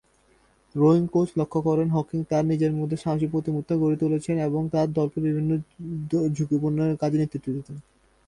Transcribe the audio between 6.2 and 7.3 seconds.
ঝুঁকিপূর্ণ কাজে